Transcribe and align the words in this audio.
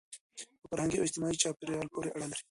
په 0.61 0.65
فرهنګي 0.71 0.97
او 0.99 1.05
اجتماعي 1.07 1.35
چاپېریال 1.43 1.87
پورې 1.93 2.09
اړه 2.15 2.27
لري. 2.31 2.39